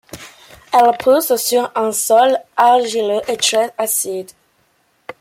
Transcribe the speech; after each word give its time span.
Elle 0.73 0.97
pousse 0.97 1.35
sur 1.35 1.71
un 1.75 1.91
sol 1.91 2.35
argileux 2.57 3.21
et 3.27 3.37
très 3.37 3.71
acide. 3.77 4.31